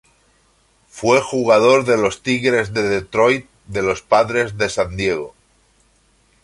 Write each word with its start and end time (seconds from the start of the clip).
Fue 0.89 1.21
jugador 1.21 1.85
de 1.85 1.95
los 1.95 2.23
Tigres 2.23 2.73
de 2.73 2.81
Detroit, 2.89 3.45
de 3.67 3.83
los 3.83 4.01
Padres 4.01 4.57
de 4.57 4.67
San 4.67 4.97
Diego. 4.97 5.35